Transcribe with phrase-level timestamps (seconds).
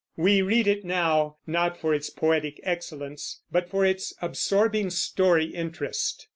[0.17, 6.27] We read it now, not for its poetic excellence, but for its absorbing story interest.